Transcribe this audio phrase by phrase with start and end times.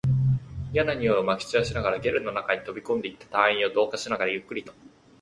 [0.73, 4.73] 嫌な臭いを撒き散らしながら、ゲルの中に飛び込んでいった隊員を同化しながら、ゆっくりと